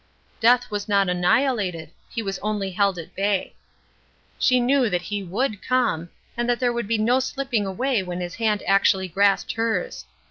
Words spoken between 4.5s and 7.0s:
knew that he would come, and that there would be